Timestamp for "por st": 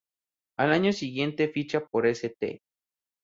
1.85-2.59